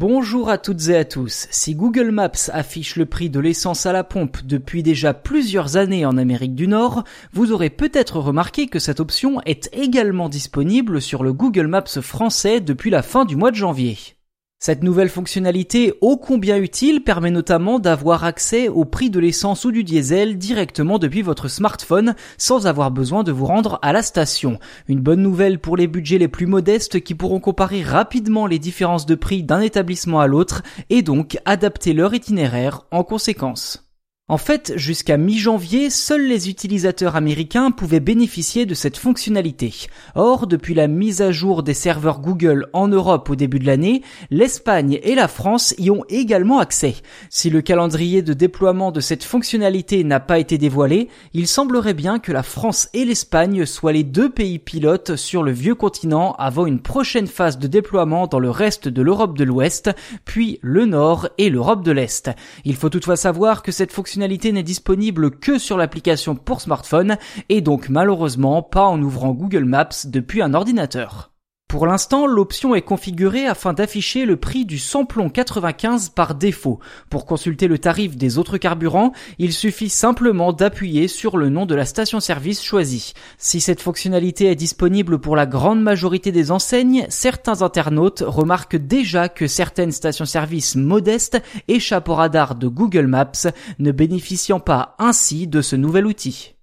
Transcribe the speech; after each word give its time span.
Bonjour 0.00 0.48
à 0.48 0.58
toutes 0.58 0.90
et 0.90 0.96
à 0.96 1.04
tous. 1.04 1.48
Si 1.50 1.74
Google 1.74 2.12
Maps 2.12 2.30
affiche 2.52 2.94
le 2.94 3.04
prix 3.04 3.30
de 3.30 3.40
l'essence 3.40 3.84
à 3.84 3.92
la 3.92 4.04
pompe 4.04 4.36
depuis 4.44 4.84
déjà 4.84 5.12
plusieurs 5.12 5.76
années 5.76 6.06
en 6.06 6.16
Amérique 6.16 6.54
du 6.54 6.68
Nord, 6.68 7.02
vous 7.32 7.50
aurez 7.50 7.68
peut-être 7.68 8.20
remarqué 8.20 8.68
que 8.68 8.78
cette 8.78 9.00
option 9.00 9.40
est 9.44 9.68
également 9.72 10.28
disponible 10.28 11.02
sur 11.02 11.24
le 11.24 11.32
Google 11.32 11.66
Maps 11.66 12.00
français 12.00 12.60
depuis 12.60 12.90
la 12.90 13.02
fin 13.02 13.24
du 13.24 13.34
mois 13.34 13.50
de 13.50 13.56
janvier. 13.56 14.17
Cette 14.60 14.82
nouvelle 14.82 15.08
fonctionnalité 15.08 15.94
ô 16.00 16.16
combien 16.16 16.56
utile 16.56 17.04
permet 17.04 17.30
notamment 17.30 17.78
d'avoir 17.78 18.24
accès 18.24 18.66
au 18.66 18.84
prix 18.84 19.08
de 19.08 19.20
l'essence 19.20 19.64
ou 19.64 19.70
du 19.70 19.84
diesel 19.84 20.36
directement 20.36 20.98
depuis 20.98 21.22
votre 21.22 21.46
smartphone 21.46 22.16
sans 22.38 22.66
avoir 22.66 22.90
besoin 22.90 23.22
de 23.22 23.30
vous 23.30 23.46
rendre 23.46 23.78
à 23.82 23.92
la 23.92 24.02
station. 24.02 24.58
Une 24.88 24.98
bonne 24.98 25.22
nouvelle 25.22 25.60
pour 25.60 25.76
les 25.76 25.86
budgets 25.86 26.18
les 26.18 26.26
plus 26.26 26.46
modestes 26.46 26.98
qui 26.98 27.14
pourront 27.14 27.38
comparer 27.38 27.84
rapidement 27.84 28.48
les 28.48 28.58
différences 28.58 29.06
de 29.06 29.14
prix 29.14 29.44
d'un 29.44 29.60
établissement 29.60 30.18
à 30.18 30.26
l'autre 30.26 30.64
et 30.90 31.02
donc 31.02 31.38
adapter 31.44 31.92
leur 31.92 32.12
itinéraire 32.12 32.82
en 32.90 33.04
conséquence. 33.04 33.87
En 34.30 34.36
fait, 34.36 34.74
jusqu'à 34.76 35.16
mi-janvier, 35.16 35.88
seuls 35.88 36.26
les 36.26 36.50
utilisateurs 36.50 37.16
américains 37.16 37.70
pouvaient 37.70 37.98
bénéficier 37.98 38.66
de 38.66 38.74
cette 38.74 38.98
fonctionnalité. 38.98 39.86
Or, 40.16 40.46
depuis 40.46 40.74
la 40.74 40.86
mise 40.86 41.22
à 41.22 41.32
jour 41.32 41.62
des 41.62 41.72
serveurs 41.72 42.20
Google 42.20 42.66
en 42.74 42.88
Europe 42.88 43.30
au 43.30 43.36
début 43.36 43.58
de 43.58 43.64
l'année, 43.64 44.02
l'Espagne 44.30 45.00
et 45.02 45.14
la 45.14 45.28
France 45.28 45.74
y 45.78 45.90
ont 45.90 46.04
également 46.10 46.58
accès. 46.58 46.96
Si 47.30 47.48
le 47.48 47.62
calendrier 47.62 48.20
de 48.20 48.34
déploiement 48.34 48.92
de 48.92 49.00
cette 49.00 49.24
fonctionnalité 49.24 50.04
n'a 50.04 50.20
pas 50.20 50.38
été 50.38 50.58
dévoilé, 50.58 51.08
il 51.32 51.48
semblerait 51.48 51.94
bien 51.94 52.18
que 52.18 52.30
la 52.30 52.42
France 52.42 52.90
et 52.92 53.06
l'Espagne 53.06 53.64
soient 53.64 53.94
les 53.94 54.04
deux 54.04 54.28
pays 54.28 54.58
pilotes 54.58 55.16
sur 55.16 55.42
le 55.42 55.52
vieux 55.52 55.74
continent 55.74 56.34
avant 56.38 56.66
une 56.66 56.82
prochaine 56.82 57.28
phase 57.28 57.58
de 57.58 57.66
déploiement 57.66 58.26
dans 58.26 58.40
le 58.40 58.50
reste 58.50 58.88
de 58.88 59.00
l'Europe 59.00 59.38
de 59.38 59.44
l'Ouest, 59.44 59.90
puis 60.26 60.58
le 60.60 60.84
Nord 60.84 61.30
et 61.38 61.48
l'Europe 61.48 61.82
de 61.82 61.92
l'Est. 61.92 62.30
Il 62.66 62.76
faut 62.76 62.90
toutefois 62.90 63.16
savoir 63.16 63.62
que 63.62 63.72
cette 63.72 63.90
fonctionnalité 63.90 64.17
n'est 64.52 64.62
disponible 64.62 65.30
que 65.30 65.58
sur 65.58 65.76
l'application 65.76 66.34
pour 66.34 66.60
smartphone 66.60 67.16
et 67.48 67.60
donc 67.60 67.88
malheureusement 67.88 68.62
pas 68.62 68.86
en 68.86 69.00
ouvrant 69.02 69.32
Google 69.32 69.64
Maps 69.64 70.06
depuis 70.06 70.42
un 70.42 70.54
ordinateur. 70.54 71.32
Pour 71.68 71.86
l'instant, 71.86 72.26
l'option 72.26 72.74
est 72.74 72.80
configurée 72.80 73.46
afin 73.46 73.74
d'afficher 73.74 74.24
le 74.24 74.38
prix 74.38 74.64
du 74.64 74.78
samplon 74.78 75.28
95 75.28 76.08
par 76.08 76.34
défaut. 76.34 76.78
Pour 77.10 77.26
consulter 77.26 77.68
le 77.68 77.78
tarif 77.78 78.16
des 78.16 78.38
autres 78.38 78.56
carburants, 78.56 79.12
il 79.38 79.52
suffit 79.52 79.90
simplement 79.90 80.54
d'appuyer 80.54 81.08
sur 81.08 81.36
le 81.36 81.50
nom 81.50 81.66
de 81.66 81.74
la 81.74 81.84
station-service 81.84 82.62
choisie. 82.62 83.12
Si 83.36 83.60
cette 83.60 83.82
fonctionnalité 83.82 84.46
est 84.46 84.54
disponible 84.54 85.18
pour 85.18 85.36
la 85.36 85.44
grande 85.44 85.82
majorité 85.82 86.32
des 86.32 86.50
enseignes, 86.50 87.04
certains 87.10 87.60
internautes 87.60 88.24
remarquent 88.26 88.76
déjà 88.76 89.28
que 89.28 89.46
certaines 89.46 89.92
stations-service 89.92 90.74
modestes 90.74 91.42
échappent 91.68 92.08
au 92.08 92.14
radar 92.14 92.54
de 92.54 92.68
Google 92.68 93.08
Maps, 93.08 93.46
ne 93.78 93.92
bénéficiant 93.92 94.58
pas 94.58 94.96
ainsi 94.98 95.46
de 95.46 95.60
ce 95.60 95.76
nouvel 95.76 96.06
outil. 96.06 96.54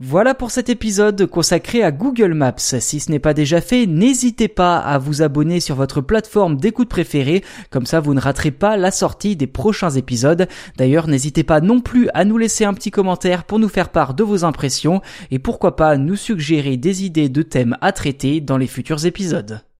Voilà 0.00 0.32
pour 0.32 0.52
cet 0.52 0.68
épisode 0.68 1.26
consacré 1.26 1.82
à 1.82 1.90
Google 1.90 2.32
Maps. 2.32 2.54
Si 2.56 3.00
ce 3.00 3.10
n'est 3.10 3.18
pas 3.18 3.34
déjà 3.34 3.60
fait, 3.60 3.84
n'hésitez 3.86 4.46
pas 4.46 4.78
à 4.78 4.96
vous 4.96 5.22
abonner 5.22 5.58
sur 5.58 5.74
votre 5.74 6.00
plateforme 6.00 6.56
d'écoute 6.56 6.88
préférée, 6.88 7.42
comme 7.70 7.84
ça 7.84 7.98
vous 7.98 8.14
ne 8.14 8.20
raterez 8.20 8.52
pas 8.52 8.76
la 8.76 8.92
sortie 8.92 9.34
des 9.34 9.48
prochains 9.48 9.90
épisodes. 9.90 10.46
D'ailleurs, 10.76 11.08
n'hésitez 11.08 11.42
pas 11.42 11.60
non 11.60 11.80
plus 11.80 12.08
à 12.14 12.24
nous 12.24 12.38
laisser 12.38 12.64
un 12.64 12.74
petit 12.74 12.92
commentaire 12.92 13.42
pour 13.42 13.58
nous 13.58 13.68
faire 13.68 13.88
part 13.88 14.14
de 14.14 14.22
vos 14.22 14.44
impressions 14.44 15.02
et 15.32 15.40
pourquoi 15.40 15.74
pas 15.74 15.96
nous 15.96 16.14
suggérer 16.14 16.76
des 16.76 17.04
idées 17.04 17.28
de 17.28 17.42
thèmes 17.42 17.76
à 17.80 17.90
traiter 17.90 18.40
dans 18.40 18.56
les 18.56 18.68
futurs 18.68 19.04
épisodes. 19.04 19.62